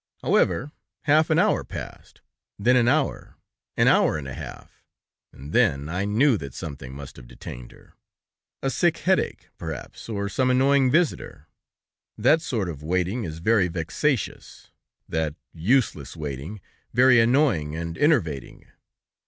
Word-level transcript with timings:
However, 0.23 0.71
half 1.03 1.29
an 1.29 1.37
hour 1.37 1.63
passed, 1.63 2.21
then 2.57 2.75
an 2.75 2.87
hour, 2.87 3.35
an 3.77 3.87
hour 3.87 4.17
and 4.17 4.27
a 4.27 4.33
half, 4.33 4.83
and 5.31 5.53
then 5.53 5.89
I 5.89 6.05
knew 6.05 6.37
that 6.39 6.55
something 6.55 6.95
must 6.95 7.17
have 7.17 7.27
detained 7.27 7.71
her; 7.71 7.93
a 8.63 8.71
sick 8.71 8.97
headache, 8.97 9.49
perhaps, 9.59 10.09
or 10.09 10.27
some 10.27 10.49
annoying 10.49 10.89
visitor. 10.89 11.45
That 12.17 12.41
sort 12.41 12.67
of 12.67 12.81
waiting 12.81 13.25
is 13.25 13.37
very 13.37 13.67
vexatious, 13.67 14.71
that... 15.07 15.35
useless 15.53 16.17
waiting... 16.17 16.61
very 16.95 17.19
annoying 17.19 17.75
and 17.75 17.95
enervating. 17.95 18.65